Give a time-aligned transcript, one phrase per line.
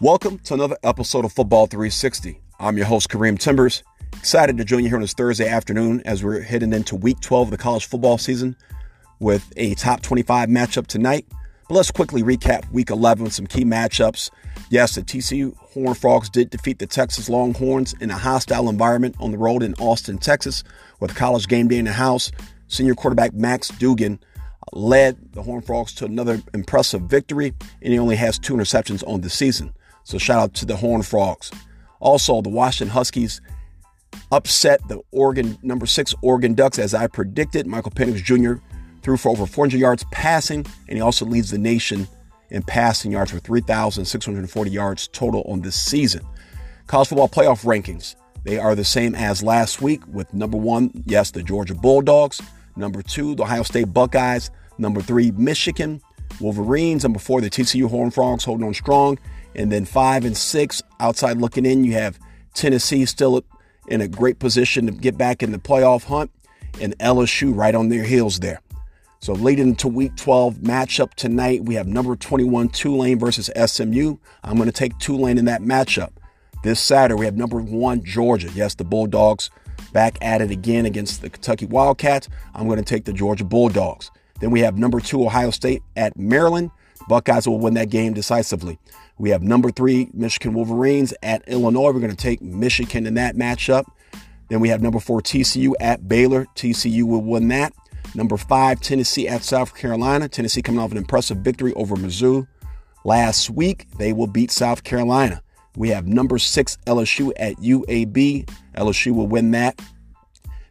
[0.00, 2.40] Welcome to another episode of Football 360.
[2.58, 3.84] I'm your host, Kareem Timbers.
[4.14, 7.46] Excited to join you here on this Thursday afternoon as we're heading into week 12
[7.46, 8.56] of the college football season
[9.20, 11.26] with a top 25 matchup tonight.
[11.68, 14.30] But let's quickly recap week 11 with some key matchups.
[14.68, 19.30] Yes, the TCU Horned Frogs did defeat the Texas Longhorns in a hostile environment on
[19.30, 20.64] the road in Austin, Texas,
[20.98, 22.32] with college game day in the house.
[22.66, 24.18] Senior quarterback Max Duggan
[24.72, 29.20] led the Horned Frogs to another impressive victory, and he only has two interceptions on
[29.20, 29.72] the season.
[30.04, 31.50] So shout out to the Horned Frogs.
[32.00, 33.40] Also, the Washington Huskies
[34.30, 37.66] upset the Oregon number six Oregon Ducks as I predicted.
[37.66, 38.62] Michael Penix Jr.
[39.02, 42.06] threw for over 400 yards passing, and he also leads the nation
[42.50, 46.22] in passing yards for 3,640 yards total on this season.
[46.86, 48.14] College football playoff rankings.
[48.44, 52.42] They are the same as last week with number one, yes, the Georgia Bulldogs.
[52.76, 54.50] Number two, the Ohio State Buckeyes.
[54.76, 56.02] Number three, Michigan
[56.40, 57.04] Wolverines.
[57.04, 59.18] Number four, the TCU Horned Frogs holding on strong.
[59.54, 62.18] And then five and six, outside looking in, you have
[62.54, 63.44] Tennessee still
[63.88, 66.30] in a great position to get back in the playoff hunt,
[66.80, 68.60] and LSU right on their heels there.
[69.20, 74.16] So leading into week 12 matchup tonight, we have number 21 Tulane versus SMU.
[74.42, 76.10] I'm going to take Tulane in that matchup.
[76.62, 78.50] This Saturday, we have number one Georgia.
[78.54, 79.50] Yes, the Bulldogs
[79.92, 82.28] back at it again against the Kentucky Wildcats.
[82.54, 84.10] I'm going to take the Georgia Bulldogs.
[84.40, 86.70] Then we have number two Ohio State at Maryland.
[87.08, 88.78] Buckeyes will win that game decisively.
[89.18, 91.92] We have number three, Michigan Wolverines at Illinois.
[91.92, 93.84] We're going to take Michigan in that matchup.
[94.48, 96.46] Then we have number four, TCU at Baylor.
[96.54, 97.72] TCU will win that.
[98.14, 100.28] Number five, Tennessee at South Carolina.
[100.28, 102.46] Tennessee coming off an impressive victory over Mizzou
[103.04, 103.86] last week.
[103.98, 105.42] They will beat South Carolina.
[105.76, 108.48] We have number six, LSU at UAB.
[108.76, 109.80] LSU will win that.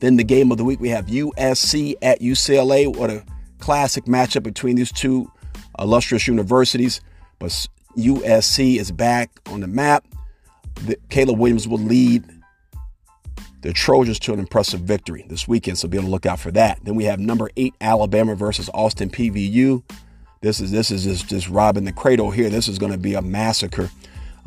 [0.00, 2.94] Then the game of the week, we have USC at UCLA.
[2.96, 3.24] What a
[3.58, 5.30] classic matchup between these two
[5.78, 7.00] illustrious universities.
[7.38, 10.04] But USC is back on the map.
[10.86, 12.24] The, Caleb Williams will lead
[13.62, 16.78] the Trojans to an impressive victory this weekend, so be on the lookout for that.
[16.84, 19.82] Then we have number eight Alabama versus Austin PVU.
[20.40, 22.48] This is this is just, just robbing the cradle here.
[22.50, 23.90] This is going to be a massacre.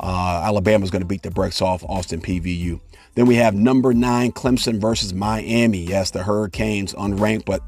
[0.00, 2.80] Uh, Alabama's going to beat the brakes off Austin PVU.
[3.14, 5.82] Then we have number nine Clemson versus Miami.
[5.82, 7.62] Yes, the Hurricanes unranked, but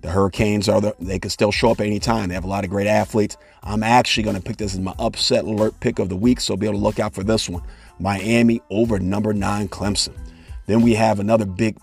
[0.00, 2.28] the Hurricanes are the, they could still show up anytime.
[2.28, 3.36] They have a lot of great athletes.
[3.62, 6.56] I'm actually going to pick this as my upset alert pick of the week, so
[6.56, 7.62] be able to look out for this one.
[7.98, 10.16] Miami over number nine Clemson.
[10.66, 11.76] Then we have another big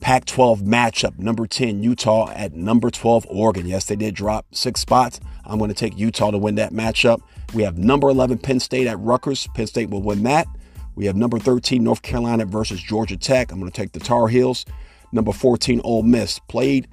[0.00, 1.18] Pac 12 matchup.
[1.18, 3.66] Number 10, Utah at number 12, Oregon.
[3.66, 5.20] Yes, they did drop six spots.
[5.44, 7.20] I'm going to take Utah to win that matchup.
[7.54, 9.46] We have number 11, Penn State at Rutgers.
[9.54, 10.46] Penn State will win that.
[10.94, 13.50] We have number 13, North Carolina versus Georgia Tech.
[13.50, 14.64] I'm going to take the Tar Heels.
[15.12, 16.38] Number 14, Ole Miss.
[16.40, 16.88] Played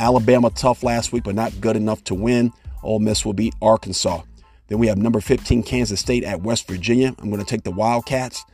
[0.00, 2.52] Alabama tough last week, but not good enough to win.
[2.82, 4.22] Ole Miss will beat Arkansas.
[4.68, 7.14] Then we have number 15, Kansas State at West Virginia.
[7.18, 8.44] I'm going to take the Wildcats.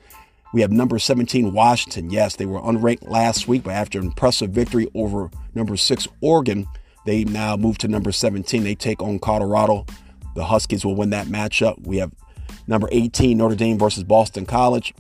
[0.53, 2.11] We have number 17, Washington.
[2.11, 6.67] Yes, they were unranked last week, but after an impressive victory over number six, Oregon,
[7.05, 8.65] they now move to number 17.
[8.65, 9.87] They take on Colorado.
[10.34, 11.87] The Huskies will win that matchup.
[11.87, 12.13] We have
[12.67, 14.95] number 18, Notre Dame versus Boston College.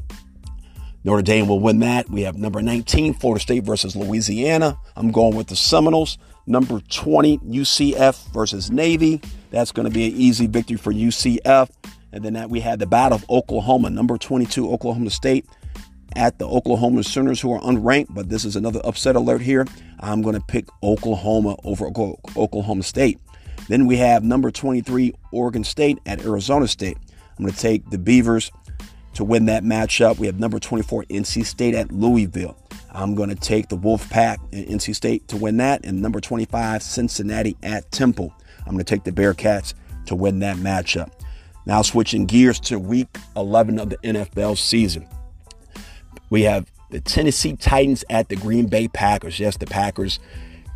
[1.04, 2.10] Notre Dame will win that.
[2.10, 4.78] We have number 19, Florida State versus Louisiana.
[4.96, 6.18] I'm going with the Seminoles.
[6.46, 9.20] Number 20, UCF versus Navy.
[9.50, 11.70] That's going to be an easy victory for UCF.
[12.12, 15.44] And then that we had the Battle of Oklahoma, number 22, Oklahoma State
[16.14, 19.66] at the Oklahoma Sooners, who are unranked, but this is another upset alert here.
[20.00, 21.88] I'm going to pick Oklahoma over
[22.36, 23.18] Oklahoma State.
[23.68, 26.96] Then we have number 23, Oregon State at Arizona State.
[27.36, 28.50] I'm going to take the Beavers
[29.14, 30.18] to win that matchup.
[30.18, 32.56] We have number 24, NC State at Louisville.
[32.96, 35.84] I'm going to take the Wolfpack and NC State to win that.
[35.84, 38.32] And number 25, Cincinnati at Temple.
[38.60, 39.74] I'm going to take the Bearcats
[40.06, 41.12] to win that matchup.
[41.66, 45.06] Now, switching gears to week 11 of the NFL season.
[46.30, 49.38] We have the Tennessee Titans at the Green Bay Packers.
[49.38, 50.18] Yes, the Packers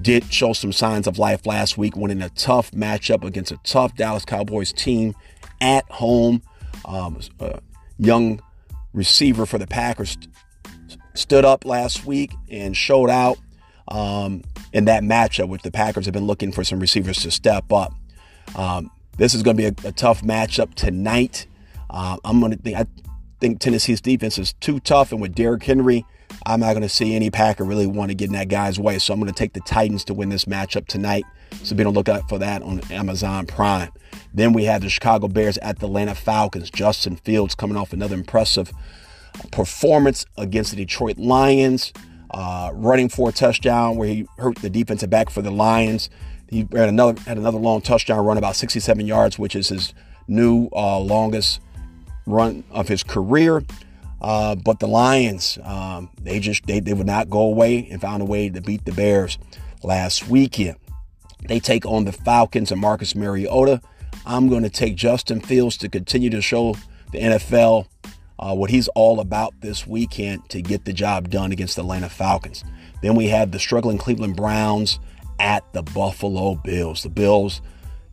[0.03, 3.95] did show some signs of life last week, winning a tough matchup against a tough
[3.97, 5.15] Dallas Cowboys team
[5.61, 6.43] at home.
[6.85, 7.19] Um,
[7.99, 8.43] young
[8.93, 10.19] receiver for the Packers
[11.21, 13.39] stood up last week and showed out
[13.89, 17.73] um, in that matchup, which the Packers have been looking for some receivers to step
[17.73, 17.93] up.
[18.55, 21.47] Um, this is going to be a, a, tough matchup tonight.
[21.89, 22.87] Uh, I'm going to think I
[23.41, 26.05] think Tennessee's defense is too tough, and with Derrick Henry,
[26.47, 28.99] I'm not going to see any Packer really want to get in that guy's way.
[28.99, 31.25] So I'm going to take the Titans to win this matchup tonight.
[31.63, 33.91] So be on the lookout for that on Amazon Prime.
[34.33, 36.71] Then we have the Chicago Bears at the Atlanta Falcons.
[36.71, 38.73] Justin Fields coming off another impressive
[39.53, 41.93] performance against the Detroit Lions,
[42.31, 46.11] uh, running for a touchdown where he hurt the defensive back for the Lions.
[46.49, 49.95] He had another had another long touchdown run, about 67 yards, which is his
[50.27, 51.61] new uh, longest
[52.27, 53.65] run of his career.
[54.21, 58.23] Uh, but the Lions, um, they just they, they would not go away and found
[58.23, 59.39] a way to beat the Bears
[59.83, 60.77] last weekend.
[61.47, 63.81] They take on the Falcons and Marcus Mariota.
[64.27, 66.75] I'm going to take Justin Fields to continue to show
[67.13, 67.87] the NFL
[68.41, 72.09] uh, what he's all about this weekend to get the job done against the Atlanta
[72.09, 72.65] Falcons.
[73.03, 74.99] Then we have the struggling Cleveland Browns
[75.39, 77.03] at the Buffalo Bills.
[77.03, 77.63] The Bills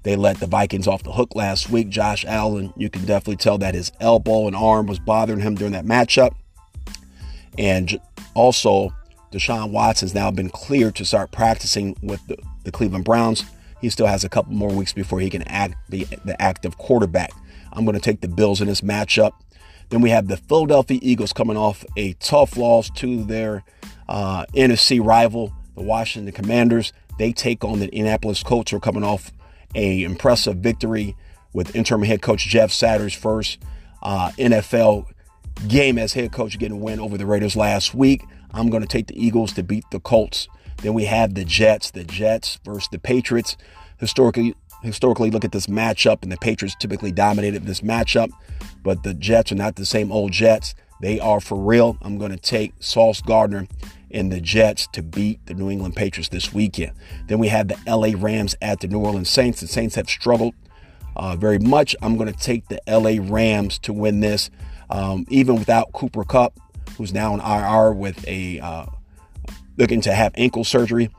[0.08, 1.90] they let the Vikings off the hook last week.
[1.90, 5.74] Josh Allen, you can definitely tell that his elbow and arm was bothering him during
[5.74, 6.34] that matchup.
[7.58, 8.00] And
[8.34, 8.92] also,
[9.34, 13.44] Deshaun Watson's now been cleared to start practicing with the, the Cleveland Browns.
[13.82, 17.32] He still has a couple more weeks before he can act be the active quarterback.
[17.74, 19.34] I'm going to take the Bills in this matchup.
[19.90, 23.64] Then we have the Philadelphia Eagles coming off a tough loss to their
[24.10, 26.94] uh, NFC rival, the Washington Commanders.
[27.18, 29.32] They take on the Indianapolis Colts, who are coming off
[29.76, 31.16] a impressive victory
[31.54, 33.60] with interim head coach Jeff Saturday's first
[34.04, 35.06] uh, NFL
[35.68, 38.24] game as head coach, getting a win over the Raiders last week.
[38.52, 40.48] I'm going to take the Eagles to beat the Colts.
[40.82, 43.58] Then we have the Jets, the Jets versus the Patriots.
[44.00, 48.30] Historically, historically, look at this matchup, and the Patriots typically dominated this matchup,
[48.84, 50.76] but the Jets are not the same old Jets.
[51.02, 51.98] They are for real.
[52.02, 53.68] I'm going to take Sauce Gardner
[54.12, 56.94] and the Jets to beat the New England Patriots this weekend.
[57.28, 59.62] Then we have the LA Rams at the New Orleans Saints.
[59.62, 60.56] The Saints have struggled
[61.16, 61.96] uh, very much.
[62.02, 64.50] I'm going to take the LA Rams to win this,
[64.90, 66.58] um, even without Cooper Kupp,
[66.98, 68.86] who's now in IR with a uh,
[69.78, 71.10] looking to have ankle surgery.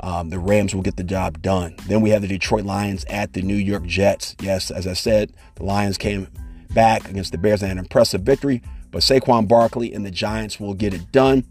[0.00, 1.74] Um, the Rams will get the job done.
[1.86, 4.36] Then we have the Detroit Lions at the New York Jets.
[4.40, 6.28] Yes, as I said, the Lions came
[6.74, 10.74] back against the Bears and an impressive victory, but Saquon Barkley and the Giants will
[10.74, 11.44] get it done.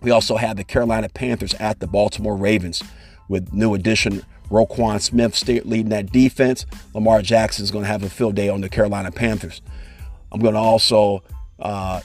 [0.00, 2.82] We also have the Carolina Panthers at the Baltimore Ravens
[3.28, 6.66] with new addition Roquan Smith leading that defense.
[6.92, 9.62] Lamar Jackson is going to have a field day on the Carolina Panthers.
[10.30, 11.22] I'm going to also
[11.58, 12.00] uh,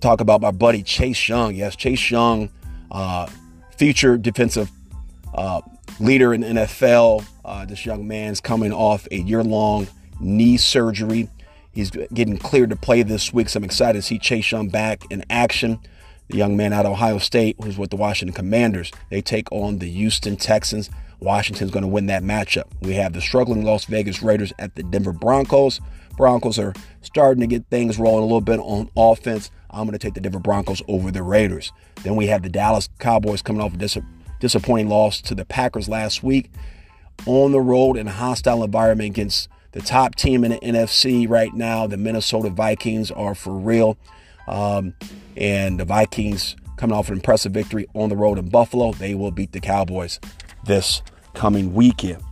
[0.00, 1.54] talk about my buddy Chase Young.
[1.54, 2.50] Yes, Chase Young,
[2.90, 3.28] uh,
[3.76, 4.70] future defensive
[5.36, 5.60] uh,
[6.00, 7.24] leader in the NFL.
[7.44, 9.86] Uh, this young man's coming off a year long
[10.20, 11.28] knee surgery.
[11.72, 15.02] He's getting cleared to play this week, so I'm excited to see Chase Young back
[15.10, 15.78] in action
[16.28, 18.90] the young man out of Ohio State who's with the Washington Commanders.
[19.10, 20.90] They take on the Houston Texans.
[21.20, 22.64] Washington's going to win that matchup.
[22.80, 25.80] We have the struggling Las Vegas Raiders at the Denver Broncos.
[26.16, 29.50] Broncos are starting to get things rolling a little bit on offense.
[29.70, 31.72] I'm going to take the Denver Broncos over the Raiders.
[32.02, 33.98] Then we have the Dallas Cowboys coming off a dis-
[34.40, 36.50] disappointing loss to the Packers last week
[37.26, 41.52] on the road in a hostile environment against the top team in the NFC right
[41.54, 41.86] now.
[41.86, 43.96] The Minnesota Vikings are for real.
[44.46, 44.94] Um,
[45.36, 48.92] and the Vikings coming off an impressive victory on the road in Buffalo.
[48.92, 50.20] They will beat the Cowboys
[50.64, 51.02] this
[51.34, 52.22] coming weekend.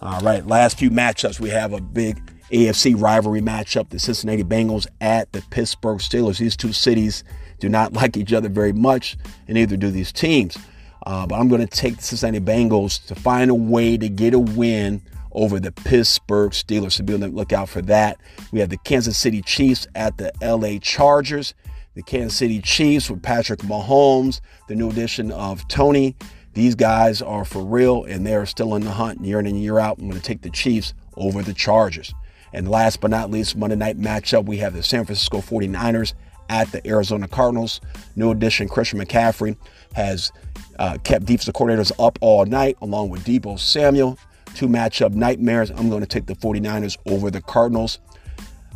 [0.00, 1.40] All right, last few matchups.
[1.40, 2.20] We have a big
[2.50, 6.38] AFC rivalry matchup the Cincinnati Bengals at the Pittsburgh Steelers.
[6.38, 7.24] These two cities
[7.58, 9.16] do not like each other very much,
[9.48, 10.56] and neither do these teams.
[11.04, 14.34] Uh, but I'm going to take the Cincinnati Bengals to find a way to get
[14.34, 15.02] a win
[15.32, 16.92] over the Pittsburgh Steelers.
[16.92, 18.18] So be on the lookout for that.
[18.52, 21.54] We have the Kansas City Chiefs at the LA Chargers.
[21.94, 26.16] The Kansas City Chiefs with Patrick Mahomes, the new addition of Toney.
[26.54, 29.78] These guys are for real and they're still in the hunt year in and year
[29.78, 29.98] out.
[29.98, 32.12] I'm going to take the Chiefs over the Chargers.
[32.52, 36.14] And last but not least, Monday night matchup, we have the San Francisco 49ers
[36.48, 37.80] at the Arizona Cardinals.
[38.16, 39.56] New addition Christian McCaffrey
[39.94, 40.32] has
[40.78, 44.18] uh, kept defensive coordinators up all night, along with Deebo Samuel
[44.54, 45.70] two matchup nightmares.
[45.70, 47.98] I'm going to take the 49ers over the Cardinals.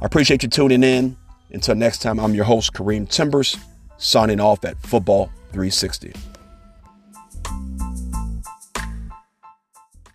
[0.00, 1.16] I appreciate you tuning in.
[1.50, 3.56] Until next time, I'm your host, Kareem Timbers,
[3.96, 6.12] signing off at Football 360.